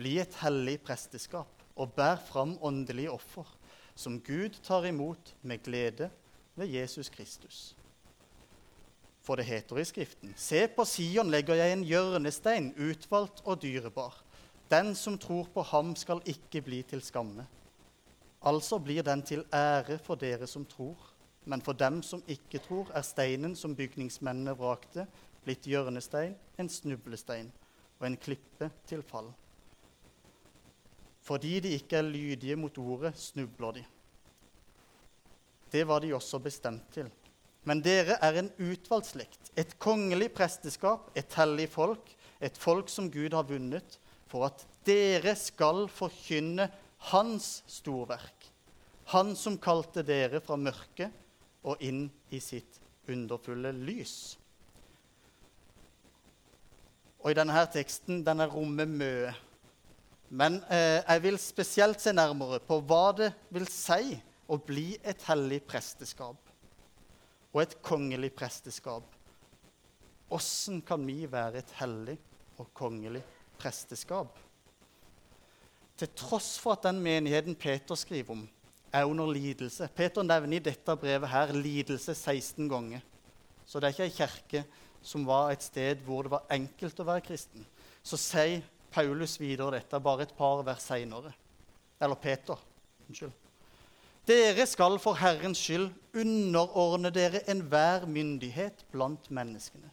Bli 0.00 0.16
et 0.24 0.40
hellig 0.40 0.78
presteskap 0.88 1.55
og 1.76 1.92
bær 1.92 2.16
fram 2.28 2.56
åndelige 2.62 3.12
offer, 3.12 3.46
som 3.94 4.20
Gud 4.20 4.56
tar 4.62 4.84
imot 4.88 5.34
med 5.42 5.62
glede 5.64 6.10
ved 6.56 6.66
Jesus 6.66 7.08
Kristus. 7.08 7.76
For 9.20 9.36
det 9.36 9.44
heter 9.44 9.78
i 9.78 9.84
Skriften.: 9.84 10.34
Se, 10.36 10.68
på 10.68 10.84
Sion 10.84 11.30
legger 11.30 11.54
jeg 11.54 11.72
en 11.72 11.84
hjørnestein, 11.84 12.72
utvalgt 12.78 13.42
og 13.44 13.62
dyrebar. 13.62 14.22
Den 14.70 14.94
som 14.94 15.18
tror 15.18 15.48
på 15.54 15.62
ham, 15.62 15.96
skal 15.96 16.22
ikke 16.26 16.62
bli 16.62 16.82
til 16.82 17.02
skamme. 17.02 17.46
Altså 18.42 18.78
blir 18.78 19.02
den 19.02 19.22
til 19.22 19.44
ære 19.52 19.98
for 19.98 20.14
dere 20.14 20.46
som 20.46 20.64
tror. 20.64 20.96
Men 21.44 21.62
for 21.62 21.72
dem 21.72 22.02
som 22.02 22.22
ikke 22.28 22.58
tror, 22.58 22.90
er 22.94 23.02
steinen 23.02 23.56
som 23.56 23.76
bygningsmennene 23.76 24.54
vrakte, 24.58 25.06
blitt 25.44 25.66
hjørnestein, 25.66 26.34
en 26.58 26.68
snublestein 26.68 27.52
og 28.00 28.06
en 28.06 28.16
klippe 28.16 28.70
til 28.86 29.02
fall. 29.02 29.30
Fordi 31.26 31.58
de 31.60 31.74
ikke 31.74 31.98
er 31.98 32.06
lydige 32.06 32.56
mot 32.58 32.78
ordet, 32.78 33.16
snubler 33.18 33.80
de. 33.80 33.84
Det 35.72 35.82
var 35.88 36.00
de 36.00 36.14
også 36.14 36.38
bestemt 36.38 36.86
til. 36.94 37.10
Men 37.66 37.82
dere 37.82 38.14
er 38.22 38.38
en 38.38 38.52
utvalgt 38.62 39.10
slekt, 39.10 39.50
et 39.58 39.74
kongelig 39.82 40.30
presteskap, 40.36 41.10
et 41.18 41.34
hellig 41.34 41.66
folk, 41.72 42.12
et 42.38 42.58
folk 42.58 42.90
som 42.92 43.10
Gud 43.10 43.34
har 43.34 43.48
vunnet, 43.48 43.98
for 44.30 44.46
at 44.46 44.62
dere 44.86 45.34
skal 45.38 45.88
forkynne 45.90 46.68
hans 47.10 47.64
storverk. 47.70 48.46
Han 49.10 49.34
som 49.38 49.58
kalte 49.58 50.04
dere 50.06 50.40
fra 50.42 50.58
mørket 50.58 51.10
og 51.66 51.82
inn 51.82 52.06
i 52.30 52.38
sitt 52.42 52.78
underfulle 53.10 53.72
lys. 53.74 54.36
Og 57.22 57.32
i 57.32 57.38
denne 57.38 57.66
teksten 57.74 58.22
denne 58.26 58.46
rommet 58.50 58.90
mye. 58.90 59.34
Men 60.28 60.58
eh, 60.70 61.02
jeg 61.02 61.22
vil 61.22 61.38
spesielt 61.38 62.02
se 62.02 62.12
nærmere 62.14 62.58
på 62.66 62.80
hva 62.82 63.12
det 63.14 63.30
vil 63.54 63.68
si 63.70 64.16
å 64.50 64.58
bli 64.58 64.96
et 65.06 65.22
hellig 65.28 65.60
presteskap 65.66 66.40
og 67.56 67.62
et 67.62 67.76
kongelig 67.82 68.32
presteskap. 68.36 69.06
Åssen 70.34 70.82
kan 70.84 71.04
vi 71.06 71.22
være 71.30 71.62
et 71.62 71.70
hellig 71.78 72.16
og 72.58 72.68
kongelig 72.76 73.22
presteskap? 73.60 74.34
Til 75.96 76.10
tross 76.18 76.56
for 76.60 76.76
at 76.76 76.84
den 76.84 76.98
menigheten 77.00 77.56
Peter 77.56 77.96
skriver 77.96 78.34
om, 78.34 78.42
er 78.92 79.06
under 79.08 79.30
lidelse. 79.30 79.88
Peter 79.96 80.26
nevner 80.26 80.58
i 80.58 80.64
dette 80.66 80.96
brevet 81.00 81.30
her 81.30 81.54
lidelse 81.56 82.14
16 82.14 82.68
ganger. 82.68 83.00
Så 83.66 83.80
det 83.80 83.88
er 83.88 83.94
ikke 83.94 84.10
ei 84.10 84.16
kirke 84.18 84.64
som 85.06 85.24
var 85.26 85.54
et 85.54 85.64
sted 85.64 86.02
hvor 86.04 86.26
det 86.26 86.34
var 86.34 86.50
enkelt 86.52 87.00
å 87.00 87.06
være 87.08 87.24
kristen. 87.24 87.64
Så 88.02 88.18
sier 88.20 88.60
Paulus 88.96 89.36
videre 89.36 89.76
dette 89.76 89.98
bare 90.00 90.24
et 90.24 90.32
par 90.36 90.62
vers 90.64 90.86
seinere. 90.88 91.34
Eller 92.00 92.16
Peter. 92.16 92.56
Unnskyld. 93.08 93.34
Dere 94.26 94.64
skal 94.66 94.96
for 94.98 95.18
Herrens 95.20 95.60
skyld 95.60 95.90
underordne 96.16 97.12
dere 97.14 97.44
enhver 97.50 98.08
myndighet 98.10 98.86
blant 98.90 99.28
menneskene. 99.30 99.92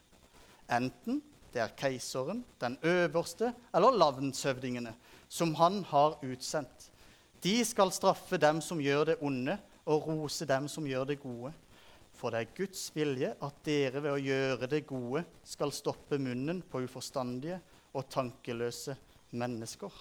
Enten 0.72 1.20
det 1.54 1.62
er 1.62 1.74
keiseren, 1.78 2.40
den 2.58 2.78
øverste 2.82 3.52
eller 3.76 3.94
landshøvdingene, 3.94 4.94
som 5.28 5.54
han 5.54 5.84
har 5.86 6.16
utsendt. 6.24 6.88
De 7.44 7.60
skal 7.64 7.92
straffe 7.94 8.40
dem 8.40 8.58
som 8.64 8.80
gjør 8.82 9.12
det 9.12 9.20
onde, 9.22 9.58
og 9.84 10.08
rose 10.08 10.48
dem 10.48 10.66
som 10.66 10.88
gjør 10.88 11.04
det 11.12 11.20
gode. 11.22 11.52
For 12.16 12.32
det 12.32 12.40
er 12.40 12.56
Guds 12.56 12.88
vilje 12.96 13.34
at 13.36 13.62
dere 13.68 14.00
ved 14.00 14.16
å 14.16 14.22
gjøre 14.22 14.70
det 14.72 14.86
gode 14.88 15.22
skal 15.44 15.74
stoppe 15.76 16.18
munnen 16.18 16.62
på 16.72 16.82
uforstandige 16.88 17.60
og 17.94 18.08
tankeløse 18.10 18.96
mennesker. 19.30 19.92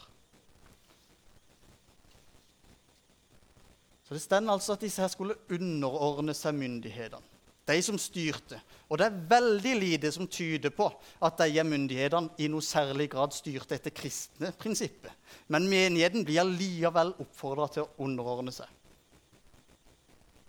Så 4.03 4.13
Det 4.13 4.21
står 4.21 4.50
altså 4.51 4.73
at 4.73 4.81
disse 4.81 5.01
her 5.01 5.07
skulle 5.07 5.39
underordne 5.50 6.33
seg 6.35 6.57
myndighetene 6.57 7.33
de 7.65 7.79
som 7.83 7.97
styrte. 8.00 8.59
Og 8.91 9.00
det 9.00 9.07
er 9.07 9.19
veldig 9.29 9.73
lite 9.79 10.12
som 10.12 10.27
tyder 10.27 10.73
på 10.75 10.89
at 11.23 11.39
de 11.39 11.63
myndighetene 11.65 12.35
i 12.43 12.50
noe 12.51 12.63
særlig 12.65 13.09
grad 13.13 13.35
styrte 13.35 13.77
etter 13.77 13.93
kristne 13.95 14.51
prinsipper. 14.59 15.13
Men 15.47 15.69
menigheten 15.71 16.25
blir 16.27 16.47
likevel 16.47 17.15
oppfordra 17.23 17.69
til 17.71 17.85
å 17.85 18.05
underordne 18.05 18.53
seg. 18.53 18.67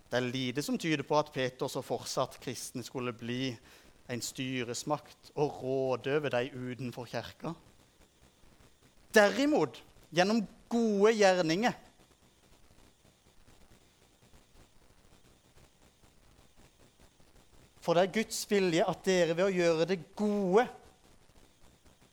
Det 0.05 0.19
er 0.19 0.27
lite 0.27 0.63
som 0.63 0.77
tyder 0.79 1.03
på 1.07 1.17
at 1.17 1.31
Peter 1.33 1.71
så 1.71 1.81
fortsatt 1.83 2.37
kristne 2.43 2.83
skulle 2.85 3.15
bli 3.15 3.55
en 4.09 4.21
styresmakt 4.21 5.31
og 5.35 5.63
råde 5.63 6.17
over 6.17 6.33
de 6.35 6.49
utenfor 6.53 7.09
kirka. 7.09 7.55
Derimot, 9.15 9.81
gjennom 10.13 10.43
gode 10.69 11.13
gjerninger 11.15 11.73
For 17.85 17.93
det 17.93 18.07
er 18.07 18.13
Guds 18.15 18.39
vilje 18.49 18.85
at 18.89 19.01
dere 19.05 19.35
ved 19.37 19.45
å 19.45 19.53
gjøre 19.53 19.85
det 19.85 19.99
gode, 20.17 20.63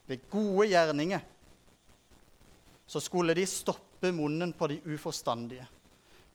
ved 0.04 0.26
gode 0.28 0.66
gjerninger, 0.68 1.22
så 2.84 3.00
skulle 3.00 3.32
de 3.32 3.46
stoppe 3.48 4.10
munnen 4.12 4.52
på 4.52 4.68
de 4.68 4.76
uforstandige. 4.84 5.64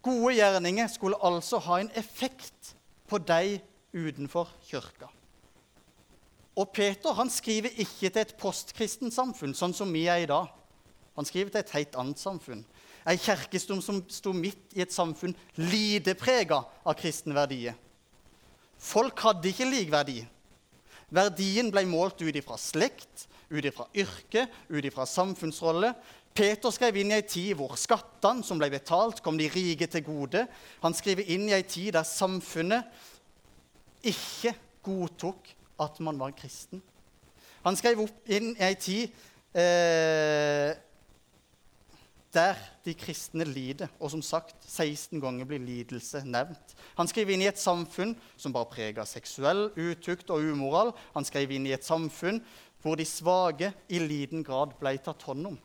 Gode 0.01 0.33
gjerninger 0.39 0.89
skulle 0.89 1.21
altså 1.21 1.61
ha 1.67 1.77
en 1.83 1.91
effekt 1.93 2.73
på 3.05 3.21
de 3.21 3.59
utenfor 3.93 4.49
kirka. 4.65 5.11
Og 6.57 6.71
Peter 6.73 7.13
han 7.13 7.29
skriver 7.29 7.75
ikke 7.77 8.09
til 8.09 8.23
et 8.23 8.37
postkristent 8.39 9.13
samfunn, 9.13 9.53
sånn 9.53 9.75
som 9.77 9.91
vi 9.93 10.07
er 10.09 10.23
i 10.23 10.29
dag. 10.29 10.49
Han 11.17 11.25
skriver 11.25 11.53
til 11.53 11.61
et 11.61 11.73
helt 11.75 11.97
annet 12.01 12.21
samfunn. 12.21 12.63
Ei 13.07 13.17
kirkestum 13.21 13.79
som 13.81 14.01
sto 14.11 14.33
midt 14.35 14.75
i 14.75 14.83
et 14.83 14.93
samfunn 14.93 15.35
lite 15.61 16.17
prega 16.17 16.63
av 16.83 16.97
kristne 16.99 17.37
verdier. 17.37 17.77
Folk 18.77 19.21
hadde 19.25 19.49
ikke 19.49 19.69
lik 19.69 19.93
verdi. 19.93 20.19
Verdien 21.13 21.71
ble 21.71 21.85
målt 21.87 22.19
ut 22.21 22.35
ifra 22.35 22.57
slekt, 22.59 23.27
ut 23.49 23.65
ifra 23.65 23.87
yrke, 23.95 24.45
ut 24.69 24.85
ifra 24.85 25.05
samfunnsrolle. 25.07 25.93
Peter 26.37 26.73
skrev 26.73 26.99
inn 26.99 27.13
i 27.13 27.17
ei 27.17 27.25
tid 27.25 27.55
hvor 27.57 27.77
skattene 27.79 28.45
som 28.45 28.59
ble 28.59 28.69
betalt, 28.73 29.23
kom 29.25 29.39
de 29.39 29.47
rike 29.49 29.87
til 29.89 30.03
gode. 30.05 30.43
Han 30.83 30.97
skriver 30.97 31.29
inn 31.33 31.47
i 31.47 31.55
ei 31.55 31.63
tid 31.65 31.95
der 31.95 32.05
samfunnet 32.05 32.91
ikke 34.05 34.53
godtok 34.85 35.56
at 35.79 35.99
man 36.03 36.19
var 36.19 36.35
kristen. 36.37 36.81
Han 37.65 37.77
skrev 37.77 38.01
opp 38.05 38.29
inn 38.31 38.53
i 38.55 38.63
ei 38.63 38.75
tid 38.79 39.15
eh, 39.57 40.75
der 42.33 42.59
de 42.85 42.93
kristne 42.97 43.45
lider. 43.47 43.89
Og 43.99 44.11
som 44.13 44.21
sagt, 44.21 44.55
16 44.67 45.19
ganger 45.21 45.47
blir 45.49 45.63
lidelse 45.63 46.23
nevnt. 46.25 46.75
Han 46.99 47.09
skriver 47.09 47.35
inn 47.35 47.43
i 47.45 47.49
et 47.49 47.61
samfunn 47.61 48.15
som 48.37 48.55
bare 48.55 48.69
preger 48.71 49.09
seksuell 49.09 49.69
utukt 49.75 50.31
og 50.33 50.45
umoral. 50.45 50.93
Han 51.15 51.27
skrev 51.27 51.51
inn 51.55 51.67
i 51.67 51.75
et 51.75 51.87
samfunn 51.87 52.41
hvor 52.83 52.95
de 52.95 53.05
svake 53.07 53.71
i 53.89 53.99
liten 53.99 54.45
grad 54.45 54.77
ble 54.79 54.93
tatt 55.03 55.25
hånd 55.27 55.53
om. 55.53 55.59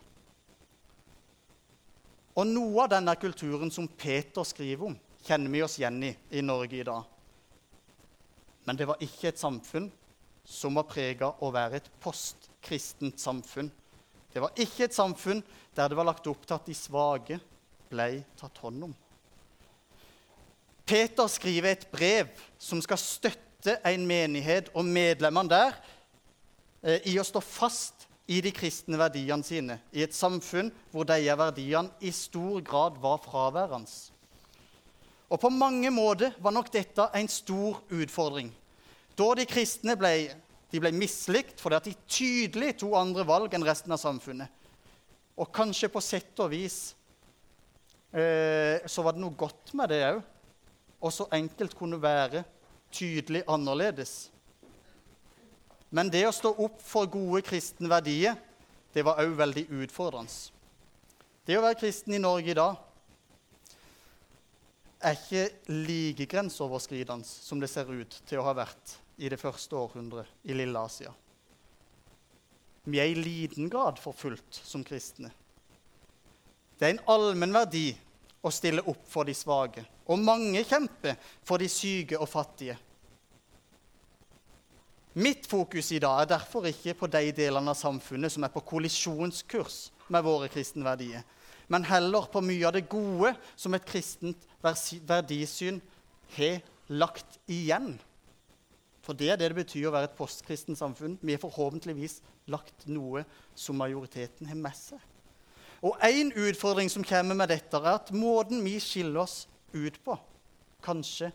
Og 2.33 2.49
noe 2.49 2.83
av 2.83 2.95
denne 2.95 3.13
kulturen 3.21 3.69
som 3.71 3.87
Peter 3.87 4.45
skriver 4.47 4.89
om, 4.89 4.95
kjenner 5.23 5.53
vi 5.53 5.61
oss 5.63 5.77
igjen 5.77 6.01
i 6.09 6.15
i 6.33 6.41
Norge 6.41 6.79
i 6.79 6.87
dag. 6.87 7.03
Men 8.65 8.79
det 8.79 8.87
var 8.89 9.03
ikke 9.03 9.29
et 9.29 9.39
samfunn 9.39 9.91
som 10.43 10.75
var 10.75 10.87
prega 10.89 11.31
å 11.39 11.51
være 11.53 11.79
et 11.79 11.89
postkristent 12.03 13.21
samfunn. 13.21 13.71
Det 14.33 14.41
var 14.41 14.53
ikke 14.59 14.87
et 14.87 14.95
samfunn 14.95 15.43
der 15.75 15.89
det 15.89 15.97
var 15.97 16.09
lagt 16.09 16.27
opp 16.27 16.45
til 16.45 16.57
at 16.57 16.67
de 16.67 16.75
svake 16.77 17.39
ble 17.91 18.09
tatt 18.39 18.61
hånd 18.63 18.89
om. 18.89 18.93
Peter 20.85 21.29
skriver 21.31 21.71
et 21.71 21.85
brev 21.91 22.31
som 22.59 22.81
skal 22.83 22.99
støtte 22.99 23.77
en 23.87 24.07
menighet 24.07 24.71
og 24.75 24.85
medlemmene 24.85 25.51
der 25.53 25.77
eh, 26.83 27.05
i 27.13 27.15
å 27.19 27.23
stå 27.23 27.39
fast 27.39 28.09
i 28.27 28.39
de 28.43 28.51
kristne 28.55 28.99
verdiene 28.99 29.45
sine 29.45 29.77
i 29.95 30.03
et 30.03 30.15
samfunn 30.15 30.71
hvor 30.91 31.07
disse 31.07 31.37
verdiene 31.39 32.03
i 32.03 32.11
stor 32.15 32.59
grad 32.65 32.99
var 33.03 33.21
fraværende. 33.23 33.91
Og 35.29 35.39
På 35.39 35.49
mange 35.49 35.89
måter 35.89 36.35
var 36.39 36.53
nok 36.53 36.69
dette 36.73 37.07
en 37.15 37.27
stor 37.31 37.79
utfordring. 37.89 38.51
Da 39.17 39.29
de 39.37 39.45
kristne 39.45 39.95
ble, 39.99 40.13
de 40.73 40.81
ble 40.81 40.91
mislikt 40.95 41.61
fordi 41.61 41.91
de 41.91 41.95
tydelig 42.09 42.73
tok 42.81 42.95
andre 42.97 43.25
valg 43.29 43.53
enn 43.53 43.65
resten 43.65 43.93
av 43.93 44.01
samfunnet. 44.01 44.49
Og 45.37 45.49
kanskje 45.53 45.89
på 45.89 46.01
sett 46.01 46.37
og 46.41 46.51
vis 46.53 46.93
eh, 48.13 48.81
så 48.85 49.05
var 49.05 49.15
det 49.15 49.23
noe 49.23 49.37
godt 49.37 49.73
med 49.77 49.93
det 49.93 50.01
òg. 50.11 50.21
Og 51.03 51.11
så 51.11 51.27
enkelt 51.35 51.75
kunne 51.75 51.99
være 52.01 52.45
tydelig 52.93 53.43
annerledes. 53.49 54.29
Men 55.93 56.09
det 56.09 56.23
å 56.25 56.33
stå 56.33 56.53
opp 56.63 56.79
for 56.81 57.09
gode 57.11 57.43
kristne 57.45 57.89
verdier, 57.91 58.37
det 58.93 59.03
var 59.05 59.21
òg 59.21 59.35
veldig 59.37 59.67
utfordrende. 59.83 60.33
Det 61.43 61.57
å 61.59 61.63
være 61.65 61.81
kristen 61.81 62.15
i 62.15 62.21
Norge 62.23 62.53
i 62.53 62.57
dag 62.57 62.79
er 65.03 65.17
ikke 65.17 65.73
like 65.83 66.27
grenseoverskridende 66.31 67.27
som 67.27 67.59
det 67.59 67.67
ser 67.69 67.89
ut 67.91 68.21
til 68.29 68.39
å 68.39 68.45
ha 68.47 68.53
vært 68.55 68.95
i 69.17 69.29
det 69.29 69.39
første 69.41 69.75
århundret 69.77 70.29
i 70.43 70.55
Lille 70.57 70.79
Asia. 70.79 71.11
Vi 72.83 72.99
er 72.99 73.11
i 73.11 73.19
liten 73.19 73.69
grad 73.71 73.99
forfulgt 74.01 74.59
som 74.65 74.83
kristne. 74.83 75.31
Det 76.77 76.87
er 76.87 76.95
en 76.95 77.05
allmenn 77.13 77.53
verdi 77.55 77.93
å 78.43 78.51
stille 78.51 78.83
opp 78.91 79.05
for 79.07 79.23
de 79.27 79.35
svake, 79.37 79.85
og 80.11 80.19
mange 80.19 80.65
kjemper 80.67 81.15
for 81.47 81.61
de 81.61 81.69
syke 81.71 82.19
og 82.19 82.27
fattige. 82.27 82.75
Mitt 85.13 85.45
fokus 85.45 85.91
i 85.93 86.01
dag 86.01 86.23
er 86.23 86.31
derfor 86.33 86.65
ikke 86.65 86.95
på 86.97 87.07
de 87.13 87.29
delene 87.37 87.71
av 87.71 87.77
samfunnet 87.77 88.33
som 88.33 88.43
er 88.43 88.51
på 88.51 88.63
kollisjonskurs 88.65 89.77
med 90.11 90.25
våre 90.25 90.49
kristne 90.51 90.83
verdier, 90.83 91.21
men 91.71 91.85
heller 91.87 92.25
på 92.33 92.41
mye 92.43 92.65
av 92.67 92.73
det 92.75 92.87
gode 92.91 93.31
som 93.55 93.77
et 93.77 93.85
kristent 93.87 94.49
verdisyn 94.63 95.79
har 96.35 96.59
lagt 96.89 97.37
igjen. 97.47 97.93
For 99.03 99.17
det 99.19 99.33
er 99.33 99.39
det 99.39 99.49
det 99.51 99.59
betyr 99.59 99.89
å 99.89 99.93
være 99.93 100.07
et 100.07 100.15
postkristent 100.17 100.79
samfunn. 100.79 101.17
Vi 101.19 101.35
har 101.35 101.41
forhåpentligvis 101.43 102.21
lagt 102.53 102.85
noe 102.87 103.25
som 103.55 103.75
majoriteten 103.79 104.47
har 104.47 104.59
med 104.59 104.77
seg. 104.77 105.01
Og 105.83 105.99
én 106.07 106.31
utfordring 106.31 106.87
som 106.91 107.03
kommer 107.03 107.35
med 107.35 107.51
dette, 107.51 107.75
er 107.75 107.97
at 107.97 108.13
måten 108.15 108.63
vi 108.63 108.77
skiller 108.79 109.25
oss 109.25 109.41
ut 109.73 109.97
på, 110.05 110.15
kanskje 110.85 111.33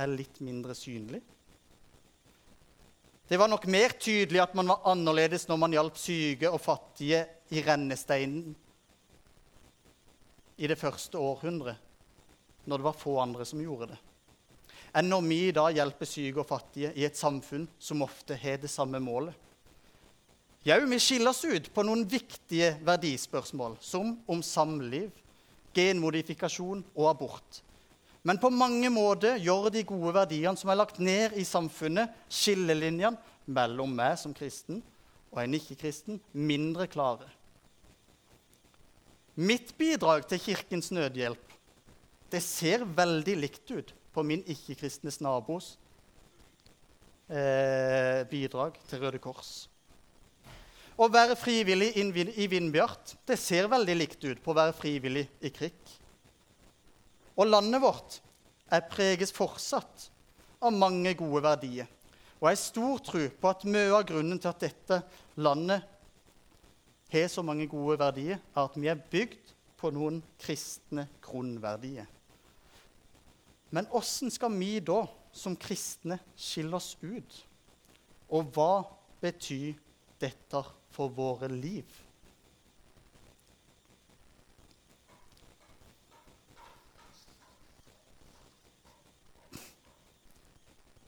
er 0.00 0.14
litt 0.14 0.40
mindre 0.40 0.72
synlig. 0.78 1.20
Det 3.28 3.38
var 3.38 3.50
nok 3.52 3.68
mer 3.70 3.92
tydelig 4.00 4.40
at 4.42 4.56
man 4.58 4.72
var 4.72 4.88
annerledes 4.90 5.44
når 5.46 5.58
man 5.60 5.76
hjalp 5.76 6.00
syke 6.00 6.48
og 6.50 6.62
fattige 6.64 7.20
i 7.52 7.60
rennesteinen 7.62 8.56
i 10.60 10.68
det 10.68 10.78
første 10.80 11.20
århundret, 11.20 11.76
når 12.64 12.80
det 12.80 12.88
var 12.88 12.98
få 12.98 13.14
andre 13.22 13.46
som 13.48 13.62
gjorde 13.62 13.92
det, 13.92 14.00
enn 14.96 15.08
når 15.10 15.22
vi 15.26 15.38
i 15.48 15.54
dag 15.54 15.76
hjelper 15.76 16.08
syke 16.08 16.42
og 16.42 16.48
fattige 16.48 16.92
i 16.98 17.06
et 17.06 17.18
samfunn 17.18 17.66
som 17.78 18.02
ofte 18.06 18.36
har 18.38 18.60
det 18.62 18.70
samme 18.72 19.00
målet. 19.02 19.34
Jau, 20.66 20.76
vi 20.84 20.98
skiller 21.00 21.32
oss 21.32 21.44
ut 21.48 21.70
på 21.72 21.84
noen 21.86 22.04
viktige 22.04 22.74
verdispørsmål, 22.84 23.78
som 23.80 24.18
om 24.28 24.42
samliv, 24.44 25.08
genmodifikasjon 25.72 26.82
og 26.98 27.06
abort. 27.08 27.62
Men 28.28 28.36
på 28.36 28.50
mange 28.52 28.90
måter 28.92 29.38
gjør 29.40 29.70
de 29.72 29.86
gode 29.88 30.12
verdiene 30.12 30.58
som 30.60 30.68
er 30.68 30.80
lagt 30.82 30.98
ned 31.00 31.38
i 31.40 31.46
samfunnet, 31.48 32.12
skillelinjene 32.28 33.16
mellom 33.48 33.94
meg 33.96 34.18
som 34.20 34.34
kristen 34.36 34.82
og 35.30 35.40
en 35.40 35.54
ikke-kristen, 35.56 36.18
mindre 36.34 36.88
klare. 36.90 37.30
Mitt 39.40 39.72
bidrag 39.78 40.26
til 40.28 40.42
Kirkens 40.42 40.90
Nødhjelp 40.92 41.54
det 42.30 42.42
ser 42.44 42.84
veldig 42.84 43.36
likt 43.40 43.72
ut 43.72 43.94
på 44.14 44.24
min 44.26 44.42
ikke-kristnes 44.50 45.20
nabos 45.22 45.74
eh, 47.30 48.26
bidrag 48.30 48.78
til 48.90 49.04
Røde 49.04 49.20
Kors. 49.22 49.68
Å 51.00 51.08
være 51.08 51.36
frivillig 51.38 51.94
i 51.96 52.48
Vindbjart 52.50 53.14
det 53.28 53.38
ser 53.40 53.70
veldig 53.72 53.94
likt 53.96 54.24
ut 54.26 54.42
på 54.42 54.52
å 54.52 54.58
være 54.58 54.76
frivillig 54.76 55.24
i 55.40 55.52
Krikk. 55.54 55.94
Og 57.40 57.48
landet 57.48 57.80
vårt 57.80 58.18
er 58.70 58.84
preges 58.90 59.32
fortsatt 59.32 60.10
av 60.60 60.76
mange 60.76 61.14
gode 61.16 61.40
verdier. 61.46 61.88
Og 62.40 62.48
jeg 62.48 62.56
har 62.56 62.60
stor 62.60 63.00
tro 63.04 63.22
på 63.40 63.48
at 63.50 63.64
mye 63.68 63.94
av 63.96 64.04
grunnen 64.08 64.40
til 64.40 64.52
at 64.52 64.60
dette 64.60 65.00
landet 65.40 65.88
har 67.10 67.26
så 67.32 67.42
mange 67.42 67.66
gode 67.68 67.98
verdier, 68.00 68.38
er 68.54 68.62
at 68.62 68.76
vi 68.76 68.88
er 68.92 69.00
bygd 69.10 69.54
på 69.80 69.90
noen 69.94 70.20
kristne 70.40 71.08
grunnverdier. 71.24 72.06
Men 73.70 73.86
åssen 73.90 74.30
skal 74.30 74.54
vi 74.58 74.80
da 74.80 75.04
som 75.32 75.54
kristne 75.56 76.18
skille 76.34 76.76
oss 76.76 76.96
ut? 77.00 77.36
Og 78.30 78.50
hva 78.54 78.82
betyr 79.22 79.78
dette 80.18 80.62
for 80.90 81.12
våre 81.14 81.48
liv? 81.50 81.86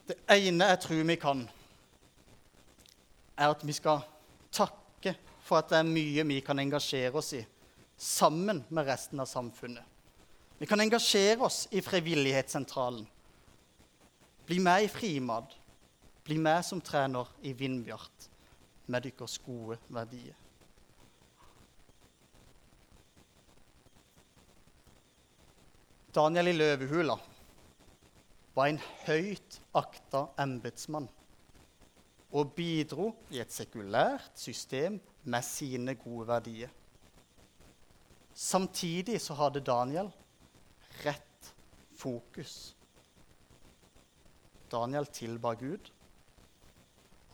Det 0.07 0.19
ene 0.35 0.66
jeg 0.71 0.81
tror 0.83 1.04
vi 1.09 1.16
kan, 1.19 1.42
er 3.38 3.50
at 3.50 3.62
vi 3.66 3.75
skal 3.75 4.02
takke 4.54 5.16
for 5.42 5.59
at 5.59 5.71
det 5.73 5.81
er 5.81 5.88
mye 5.88 6.26
vi 6.28 6.42
kan 6.45 6.59
engasjere 6.62 7.19
oss 7.19 7.33
i 7.38 7.42
sammen 7.97 8.62
med 8.69 8.87
resten 8.87 9.23
av 9.23 9.31
samfunnet. 9.31 9.91
Vi 10.62 10.66
kan 10.66 10.81
engasjere 10.81 11.42
oss 11.42 11.64
i 11.75 11.81
Frivillighetssentralen. 11.83 13.07
Bli 14.47 14.59
med 14.62 14.85
i 14.85 14.88
Frimad. 14.88 15.47
Bli 16.23 16.37
med 16.38 16.62
som 16.64 16.81
trener 16.81 17.26
i 17.42 17.50
Vindbjart 17.52 18.28
med 18.87 19.02
deres 19.02 19.35
gode 19.42 19.81
verdier. 19.90 20.37
Daniel 26.14 26.52
i 26.52 26.54
Løvehula 26.54 27.19
var 28.54 28.71
en 28.71 28.81
høyt 29.09 29.61
akta 29.83 30.28
embetsmann 30.47 31.11
og 32.31 32.54
bidro 32.54 33.11
i 33.35 33.42
et 33.42 33.50
sekulært 33.50 34.31
system 34.38 35.02
med 35.25 35.42
sine 35.42 35.99
gode 36.07 36.31
verdier. 36.31 36.71
Samtidig 38.33 39.19
så 39.26 39.42
hadde 39.42 39.66
Daniel 39.66 40.14
rett 41.02 41.54
fokus. 41.96 42.74
Daniel 44.72 45.07
tilba 45.12 45.55
Gud 45.61 45.92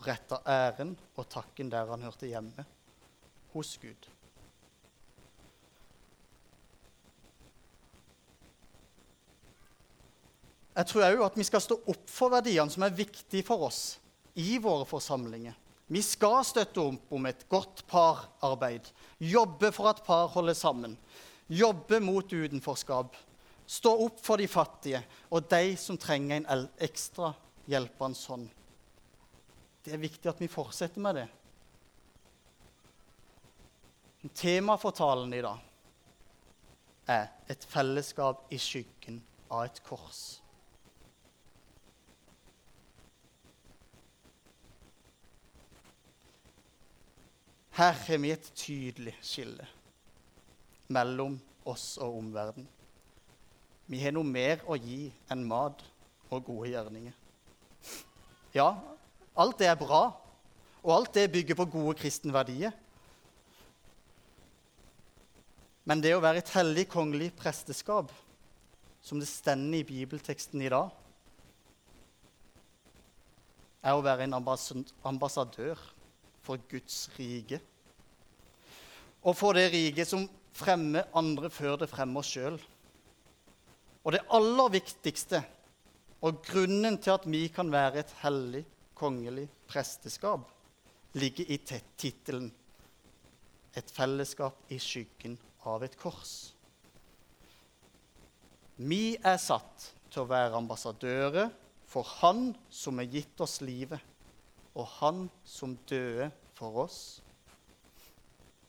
retta 0.07 0.41
æren 0.47 0.95
og 1.19 1.27
takken 1.31 1.71
der 1.73 1.89
han 1.91 2.05
hørte 2.07 2.29
hjemme, 2.31 2.65
hos 3.55 3.77
Gud. 3.83 4.09
Jeg 10.79 10.87
tror 10.87 11.09
òg 11.09 11.25
at 11.27 11.39
vi 11.39 11.47
skal 11.47 11.63
stå 11.63 11.81
opp 11.91 12.05
for 12.11 12.31
verdiene 12.31 12.71
som 12.71 12.85
er 12.87 12.95
viktige 12.95 13.43
for 13.47 13.67
oss 13.67 13.99
i 14.39 14.61
våre 14.63 14.87
forsamlinger. 14.87 15.57
Vi 15.91 16.03
skal 16.05 16.45
støtte 16.47 16.85
opp 16.85 17.15
om 17.17 17.27
et 17.27 17.43
godt 17.51 17.83
pararbeid, 17.91 18.87
jobbe 19.19 19.73
for 19.75 19.91
at 19.91 20.05
par 20.07 20.29
holder 20.31 20.55
sammen, 20.55 20.95
jobbe 21.49 21.99
mot 22.05 22.31
utenforskap, 22.31 23.17
stå 23.69 23.93
opp 24.07 24.21
for 24.25 24.41
de 24.41 24.49
fattige 24.49 25.03
og 25.29 25.45
de 25.51 25.77
som 25.77 25.99
trenger 26.01 26.41
en 26.41 26.69
ekstra 26.81 27.35
hjelpende 27.69 28.19
hånd. 28.31 28.49
Det 29.85 29.93
er 29.93 30.01
viktig 30.01 30.31
at 30.31 30.41
vi 30.41 30.49
fortsetter 30.49 31.05
med 31.05 31.21
det. 31.21 31.29
Temaet 34.35 34.83
for 34.83 34.97
talen 34.97 35.33
i 35.37 35.45
dag 35.45 35.61
er 37.09 37.29
et 37.49 37.65
fellesskap 37.69 38.49
i 38.53 38.59
skyggen 38.61 39.21
av 39.49 39.69
et 39.69 39.81
kors. 39.87 40.23
Her 47.79 47.95
har 47.95 48.19
vi 48.19 48.33
et 48.35 48.51
tydelig 48.59 49.15
skille 49.23 49.69
mellom 50.91 51.39
oss 51.71 51.93
og 52.03 52.17
omverdenen. 52.19 52.67
Vi 53.89 54.01
har 54.03 54.13
noe 54.13 54.27
mer 54.27 54.61
å 54.69 54.77
gi 54.77 55.09
enn 55.33 55.47
mat 55.49 55.81
og 56.29 56.45
gode 56.45 56.75
gjerninger. 56.75 57.15
Ja, 58.53 58.69
alt 59.39 59.59
det 59.61 59.71
er 59.71 59.81
bra, 59.81 60.03
og 60.85 60.93
alt 60.93 61.15
det 61.17 61.31
bygger 61.33 61.57
på 61.57 61.69
gode 61.73 61.97
kristne 62.01 62.35
verdier. 62.35 62.75
Men 65.89 66.03
det 66.05 66.13
å 66.13 66.21
være 66.21 66.43
et 66.43 66.53
hellig 66.53 66.85
kongelig 66.93 67.31
presteskap, 67.39 68.13
som 69.01 69.21
det 69.21 69.29
stender 69.31 69.81
i 69.81 69.87
bibelteksten 69.89 70.61
i 70.61 70.69
dag, 70.73 70.91
er 73.81 73.97
å 73.97 74.05
være 74.05 74.27
en 74.27 74.37
ambassadør 74.37 75.81
for 76.45 76.61
Guds 76.69 77.07
rike. 77.17 77.63
Og 79.25 79.37
for 79.39 79.57
det 79.57 79.71
riket 79.73 80.11
som 80.11 80.27
fremmer 80.57 81.09
andre 81.17 81.49
før 81.53 81.79
det 81.81 81.89
fremmer 81.89 82.21
oss 82.21 82.35
sjøl. 82.35 82.59
Og 84.09 84.15
det 84.15 84.25
aller 84.33 84.73
viktigste, 84.73 85.43
og 86.25 86.41
grunnen 86.47 86.97
til 86.97 87.13
at 87.13 87.27
vi 87.29 87.43
kan 87.53 87.69
være 87.69 88.01
et 88.01 88.15
hellig, 88.23 88.65
kongelig 88.97 89.45
presteskap, 89.69 90.49
ligger 91.13 91.45
i 91.45 91.59
tittelen 91.61 92.51
'Et 93.77 93.91
fellesskap 93.91 94.57
i 94.71 94.79
skyggen 94.79 95.39
av 95.65 95.83
et 95.85 95.97
kors'. 95.97 96.53
Vi 98.79 99.17
er 99.23 99.37
satt 99.37 99.93
til 100.11 100.23
å 100.23 100.31
være 100.31 100.57
ambassadører 100.57 101.51
for 101.87 102.03
Han 102.03 102.57
som 102.71 102.99
har 102.99 103.05
gitt 103.05 103.41
oss 103.41 103.61
livet 103.61 104.01
og 104.79 104.87
han 105.01 105.27
som 105.45 105.77
døde 105.91 106.31
for 106.55 106.85
oss 106.85 106.99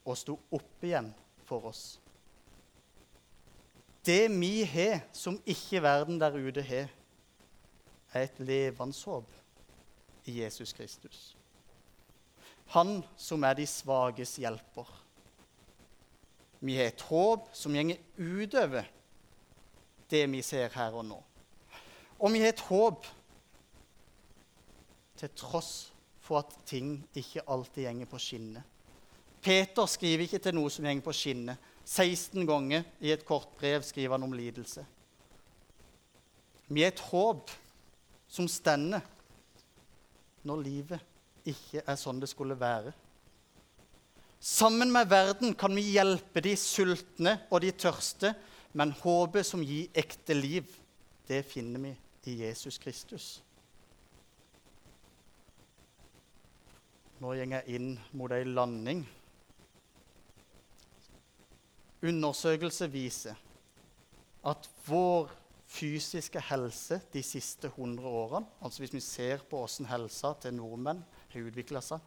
og 0.05 0.17
sto 0.17 0.37
opp 0.55 0.85
igjen 0.85 1.11
for 1.45 1.69
oss. 1.69 1.99
Det 4.05 4.29
vi 4.31 4.63
har 4.63 5.03
som 5.13 5.37
ikke 5.45 5.81
verden 5.83 6.19
der 6.21 6.37
ute 6.37 6.63
har, 6.63 6.87
er 8.13 8.25
et 8.25 8.39
levende 8.39 8.95
håp 9.05 9.27
i 10.25 10.39
Jesus 10.41 10.73
Kristus. 10.73 11.35
Han 12.73 13.03
som 13.17 13.43
er 13.43 13.57
de 13.57 13.65
svages 13.67 14.35
hjelper. 14.41 14.87
Vi 16.59 16.75
har 16.77 16.91
et 16.91 17.05
håp 17.09 17.49
som 17.55 17.75
gjenger 17.75 17.97
utover 18.17 18.89
det 20.09 20.25
vi 20.31 20.41
ser 20.41 20.69
her 20.73 20.95
og 20.97 21.05
nå. 21.05 21.19
Og 22.19 22.33
vi 22.33 22.41
har 22.41 22.51
et 22.53 22.65
håp 22.67 23.05
til 25.19 25.31
tross 25.37 25.91
for 26.23 26.41
at 26.41 26.53
ting 26.67 26.97
ikke 27.17 27.45
alltid 27.47 27.85
gjenger 27.85 28.09
på 28.09 28.19
skinner. 28.21 28.65
Peter 29.41 29.87
skriver 29.87 30.25
ikke 30.25 30.41
til 30.43 30.57
noe 30.57 30.71
som 30.73 30.85
gjenger 30.85 31.05
på 31.05 31.15
skinner. 31.15 31.59
16 31.89 32.45
ganger 32.45 32.83
i 33.01 33.09
et 33.11 33.25
kort 33.25 33.55
brev 33.57 33.81
skriver 33.81 34.13
han 34.13 34.27
om 34.27 34.33
lidelse. 34.37 34.83
Vi 36.69 36.83
er 36.85 36.91
et 36.93 37.01
håp 37.09 37.49
som 38.29 38.45
stender 38.51 39.01
når 40.45 40.61
livet 40.61 41.49
ikke 41.49 41.81
er 41.81 41.97
sånn 41.97 42.21
det 42.21 42.29
skulle 42.29 42.57
være. 42.59 42.93
Sammen 44.39 44.93
med 44.93 45.09
verden 45.09 45.55
kan 45.57 45.73
vi 45.75 45.87
hjelpe 45.95 46.43
de 46.45 46.53
sultne 46.55 47.39
og 47.49 47.63
de 47.65 47.73
tørste, 47.73 48.35
men 48.77 48.93
håpet 49.01 49.47
som 49.47 49.65
gir 49.65 49.89
ekte 49.97 50.37
liv, 50.37 50.69
det 51.27 51.41
finner 51.49 51.89
vi 51.89 51.95
i 52.29 52.37
Jesus 52.45 52.77
Kristus. 52.79 53.39
Nå 57.19 57.33
går 57.33 57.41
jeg 57.41 57.75
inn 57.75 57.95
mot 58.15 58.31
ei 58.31 58.45
landing. 58.47 59.01
Undersøkelse 62.01 62.87
viser 62.91 63.37
at 64.47 64.69
vår 64.87 65.31
fysiske 65.69 66.41
helse 66.49 67.01
de 67.13 67.21
siste 67.23 67.67
100 67.67 68.07
årene, 68.07 68.47
altså 68.61 68.81
hvis 68.81 68.93
vi 68.93 69.03
ser 69.03 69.43
på 69.49 69.59
hvordan 69.59 69.89
helsa 69.89 70.33
til 70.41 70.55
nordmenn 70.57 71.03
har 71.33 71.49
utvikla 71.49 71.81
seg, 71.83 71.99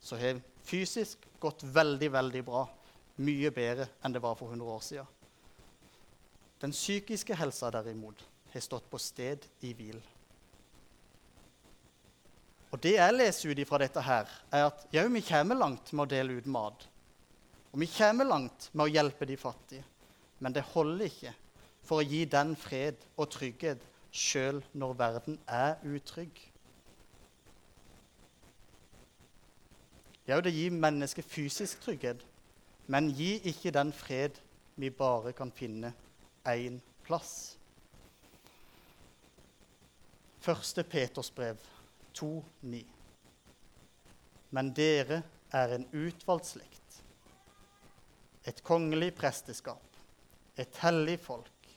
så 0.00 0.18
har 0.20 0.42
fysisk 0.66 1.24
gått 1.40 1.64
veldig, 1.64 2.10
veldig 2.12 2.42
bra. 2.44 2.66
Mye 3.16 3.50
bedre 3.54 3.88
enn 4.04 4.12
det 4.12 4.20
var 4.20 4.36
for 4.36 4.52
100 4.52 4.72
år 4.74 4.82
siden. 4.84 5.06
Den 6.60 6.72
psykiske 6.72 7.36
helsa 7.36 7.70
derimot 7.72 8.20
har 8.52 8.64
stått 8.64 8.90
på 8.90 9.00
sted 9.00 9.44
i 9.64 9.72
hvil. 9.76 9.98
Og 12.72 12.80
det 12.82 12.96
jeg 12.96 13.14
leser 13.14 13.52
ut 13.52 13.60
ifra 13.62 13.80
dette, 13.80 14.02
her, 14.02 14.28
er 14.52 14.66
at 14.68 14.84
ja, 14.92 15.06
vi 15.08 15.22
kommer 15.24 15.56
langt 15.56 15.92
med 15.92 16.04
å 16.04 16.10
dele 16.10 16.36
ut 16.36 16.48
mat. 16.50 16.86
Og 17.76 17.80
vi 17.82 17.86
kommer 17.92 18.24
langt 18.24 18.70
med 18.72 18.86
å 18.86 18.88
hjelpe 18.88 19.26
de 19.28 19.34
fattige. 19.36 19.84
Men 20.40 20.54
det 20.56 20.62
holder 20.70 21.10
ikke 21.10 21.32
for 21.84 22.00
å 22.00 22.06
gi 22.08 22.22
den 22.24 22.54
fred 22.56 23.02
og 23.20 23.28
trygghet 23.34 23.82
sjøl 24.16 24.62
når 24.72 24.94
verden 24.96 25.36
er 25.44 25.74
utrygg. 25.84 26.38
Ja, 30.24 30.40
det 30.40 30.54
gir 30.56 30.72
mennesket 30.72 31.28
fysisk 31.28 31.84
trygghet, 31.84 32.24
men 32.88 33.12
gi 33.12 33.36
ikke 33.52 33.74
den 33.76 33.92
fred 33.92 34.40
vi 34.80 34.88
bare 34.88 35.34
kan 35.36 35.52
finne 35.52 35.92
én 36.48 36.80
plass. 37.04 37.58
Første 40.40 40.80
Peters 40.80 41.28
brev 41.28 41.60
2,9. 42.16 42.82
Men 44.56 44.72
dere 44.72 45.20
er 45.52 45.76
en 45.76 45.86
utvalgt 45.92 46.54
slekt, 46.56 46.75
et 48.46 48.62
kongelig 48.66 49.12
presteskap, 49.18 49.82
et 50.56 50.78
hellig 50.84 51.18
folk, 51.22 51.70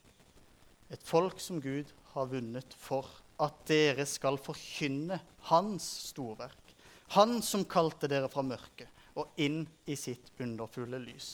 et 0.90 1.04
folk 1.06 1.42
som 1.42 1.60
Gud 1.62 1.90
har 2.14 2.30
vunnet 2.30 2.74
for 2.78 3.10
at 3.40 3.62
dere 3.70 4.06
skal 4.10 4.40
forkynne 4.42 5.20
Hans 5.50 5.86
storverk. 6.10 6.74
Han 7.16 7.40
som 7.46 7.66
kalte 7.66 8.10
dere 8.12 8.30
fra 8.30 8.44
mørket 8.46 8.90
og 9.18 9.40
inn 9.42 9.64
i 9.90 9.96
sitt 9.98 10.30
underfulle 10.40 11.00
lys. 11.02 11.30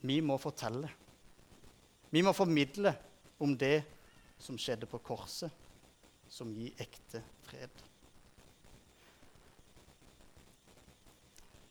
Vi 0.00 0.20
må 0.24 0.38
fortelle. 0.40 0.88
Vi 2.10 2.22
må 2.24 2.32
formidle 2.32 2.94
om 3.42 3.52
det 3.58 3.82
som 4.40 4.56
skjedde 4.58 4.88
på 4.88 5.00
korset, 5.04 5.50
som 6.30 6.50
gir 6.54 6.78
ekte 6.80 7.20
fred. 7.48 7.72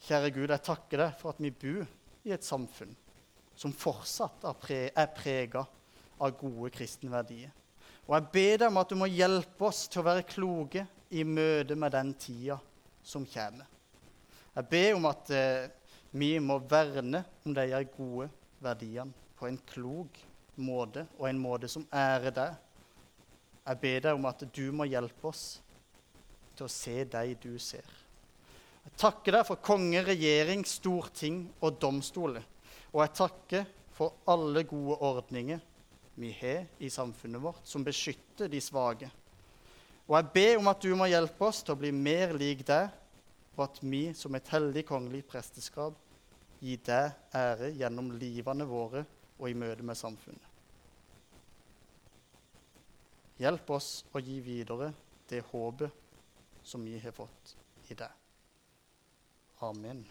Kjære 0.07 0.29
Gud, 0.31 0.51
jeg 0.53 0.63
takker 0.63 1.01
deg 1.01 1.15
for 1.19 1.33
at 1.33 1.39
vi 1.43 1.49
bor 1.51 1.81
i 2.23 2.31
et 2.31 2.45
samfunn 2.45 2.93
som 3.59 3.73
fortsatt 3.75 4.45
er 4.47 5.09
prega 5.11 5.65
av 6.23 6.37
gode 6.39 6.69
kristne 6.71 7.11
verdier. 7.11 7.51
Og 8.07 8.15
jeg 8.15 8.29
ber 8.37 8.61
deg 8.61 8.69
om 8.69 8.79
at 8.79 8.93
du 8.93 8.95
må 9.01 9.09
hjelpe 9.11 9.67
oss 9.67 9.81
til 9.91 9.99
å 9.99 10.07
være 10.07 10.23
kloke 10.29 10.85
i 11.11 11.25
møte 11.27 11.75
med 11.75 11.91
den 11.91 12.13
tida 12.15 12.55
som 13.03 13.27
kommer. 13.27 13.67
Jeg 14.55 14.71
ber 14.71 14.95
om 14.95 15.09
at 15.11 15.35
eh, 15.35 15.67
vi 16.15 16.31
må 16.39 16.61
verne 16.71 17.25
om 17.43 17.59
de 17.59 17.67
gode 17.97 18.31
verdiene 18.63 19.11
på 19.35 19.51
en 19.51 19.59
klok 19.73 20.23
måte, 20.55 21.03
og 21.19 21.27
en 21.27 21.43
måte 21.43 21.67
som 21.67 21.83
ærer 21.91 22.31
deg. 22.31 22.55
Jeg 23.67 23.83
ber 23.83 24.03
deg 24.07 24.15
om 24.15 24.31
at 24.31 24.47
du 24.55 24.65
må 24.71 24.87
hjelpe 24.87 25.33
oss 25.35 25.47
til 26.55 26.65
å 26.65 26.71
se 26.71 27.01
deg 27.03 27.35
du 27.43 27.57
ser. 27.59 28.06
Jeg 28.87 28.95
takker 29.03 29.35
deg 29.35 29.47
for 29.49 29.59
konge, 29.59 29.99
regjering, 30.07 30.63
storting 30.65 31.41
og 31.59 31.75
domstoler. 31.81 32.45
Og 32.93 33.03
jeg 33.03 33.15
takker 33.19 33.65
for 33.97 34.23
alle 34.31 34.63
gode 34.67 34.95
ordninger 35.03 35.59
vi 36.17 36.31
har 36.39 36.63
i 36.81 36.89
samfunnet 36.89 37.41
vårt, 37.43 37.61
som 37.67 37.83
beskytter 37.85 38.49
de 38.49 38.61
svake. 38.63 39.09
Og 40.07 40.15
jeg 40.15 40.29
ber 40.33 40.57
om 40.61 40.69
at 40.71 40.81
du 40.81 40.95
må 40.97 41.09
hjelpe 41.11 41.49
oss 41.49 41.59
til 41.61 41.75
å 41.75 41.81
bli 41.81 41.91
mer 41.93 42.33
lik 42.39 42.63
deg, 42.65 42.89
og 43.57 43.63
at 43.67 43.79
vi 43.83 44.01
som 44.17 44.33
et 44.37 44.49
heldig 44.53 44.85
kongelig 44.87 45.25
presteskap 45.27 45.97
gir 46.63 46.79
deg 46.87 47.35
ære 47.35 47.73
gjennom 47.77 48.13
livene 48.17 48.65
våre 48.69 49.03
og 49.37 49.49
i 49.49 49.57
møte 49.57 49.85
med 49.85 49.99
samfunnet. 49.99 50.53
Hjelp 53.37 53.75
oss 53.75 53.91
å 54.15 54.21
gi 54.23 54.39
videre 54.41 54.89
det 55.29 55.43
håpet 55.51 56.63
som 56.65 56.85
vi 56.87 56.97
har 57.03 57.13
fått 57.13 57.53
i 57.91 57.97
deg. 57.97 58.26
Amen. 59.61 60.07